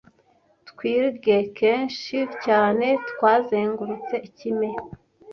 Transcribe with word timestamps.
Twilight 0.67 1.27
kenshi 1.59 2.17
cyane 2.43 2.87
twazengurutse 3.09 4.15
ikime, 4.27 4.69